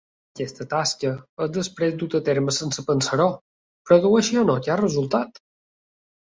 [0.37, 1.11] Aquesta tasca
[1.47, 3.29] és després duta a terme sense pensar-ho,
[3.93, 5.43] produeixi o no cap resultat.